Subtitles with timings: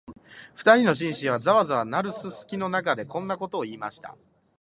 [0.55, 4.17] 二人の紳士は、ざわざわ鳴るすすきの中で、こんなことを言いました